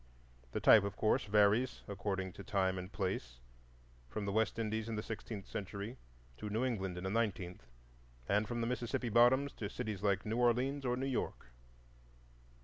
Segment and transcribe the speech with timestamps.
[0.51, 3.37] The type, of course, varies according to time and place,
[4.09, 5.99] from the West Indies in the sixteenth century
[6.37, 7.67] to New England in the nineteenth,
[8.27, 11.51] and from the Mississippi bottoms to cities like New Orleans or New York.